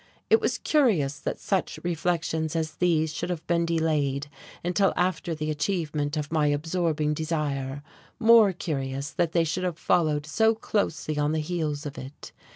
It 0.31 0.41
was 0.41 0.57
curious 0.57 1.19
that 1.19 1.37
such 1.37 1.79
reflections 1.83 2.55
as 2.55 2.77
these 2.77 3.13
should 3.13 3.29
have 3.29 3.45
been 3.45 3.67
delayed 3.67 4.29
until 4.63 4.93
after 4.97 5.35
the 5.35 5.51
achievement 5.51 6.17
of 6.17 6.31
my 6.31 6.47
absorbing 6.47 7.13
desire, 7.13 7.83
more 8.17 8.51
curious 8.51 9.11
that 9.11 9.33
they 9.33 9.43
should 9.43 9.63
have 9.63 9.77
followed 9.77 10.25
so 10.25 10.55
closely 10.55 11.19
on 11.19 11.33
the 11.33 11.39
heels 11.39 11.85
of 11.85 11.99
it. 11.99 12.31